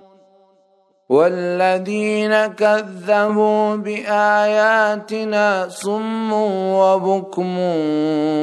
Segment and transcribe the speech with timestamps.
[1.11, 7.55] والذين كذبوا بآياتنا صم وبكم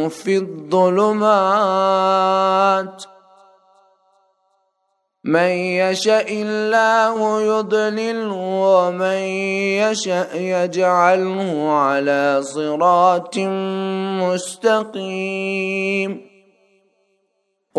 [0.09, 1.49] في الظلمات.
[5.25, 9.21] من يشاء الله يضلل ومن
[9.81, 13.39] يشاء يجعله على صراط
[14.93, 16.28] مستقيم.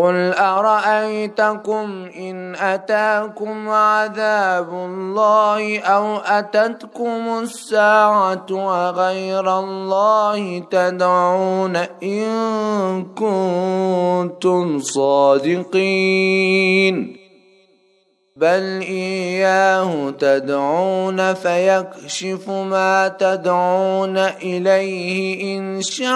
[0.00, 16.00] قل ارايتكم ان اتاكم عذاب الله أو اتتكم الساعة وغير الله تدعون ان كنتم صادقين
[18.40, 26.10] بل اياه تدعون فيكشف ما تدعون اليه ان شاء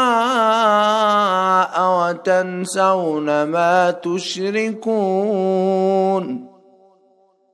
[1.78, 4.84] وتنسون ما تشركون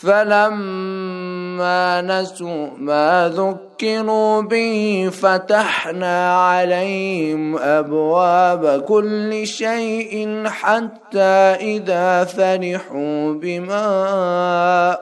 [0.00, 13.86] فلما نسوا ما ذكروا به فتحنا عليهم أبواب كل شيء حتى إذا فرحوا بما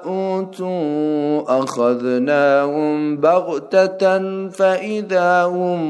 [0.07, 4.09] أوتوا أخذناهم بغتة
[4.49, 5.81] فإذا هم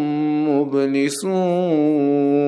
[0.61, 2.48] مبلسون.